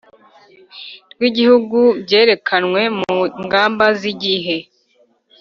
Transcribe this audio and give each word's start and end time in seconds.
Rw 1.13 1.21
igihugu 1.29 1.79
byerekanwe 2.03 2.81
mu 2.99 3.15
ngamba 3.43 3.85
z 3.99 4.01
igihe 4.11 4.57